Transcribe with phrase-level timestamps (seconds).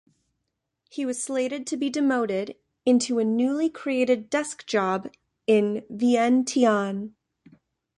[0.89, 2.55] He was slated to be demoted
[2.87, 5.13] into a newly created desk job
[5.45, 7.11] in Vientiane.